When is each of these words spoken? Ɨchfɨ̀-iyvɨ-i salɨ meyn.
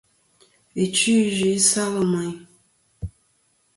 Ɨchfɨ̀-iyvɨ-i 0.83 1.59
salɨ 1.69 2.01
meyn. 2.11 2.35